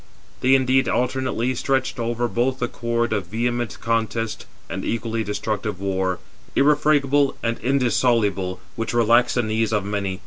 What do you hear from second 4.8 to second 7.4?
equally destructive war, irrefragable